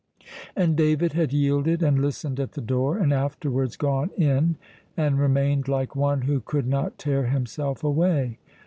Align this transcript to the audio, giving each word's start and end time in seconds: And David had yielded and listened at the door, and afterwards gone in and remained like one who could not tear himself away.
And 0.55 0.75
David 0.75 1.13
had 1.13 1.31
yielded 1.31 1.83
and 1.83 2.01
listened 2.01 2.39
at 2.39 2.53
the 2.53 2.59
door, 2.61 2.97
and 2.97 3.13
afterwards 3.13 3.77
gone 3.77 4.09
in 4.17 4.55
and 4.97 5.19
remained 5.19 5.67
like 5.67 5.95
one 5.95 6.23
who 6.23 6.39
could 6.39 6.65
not 6.65 6.97
tear 6.97 7.27
himself 7.27 7.83
away. 7.83 8.39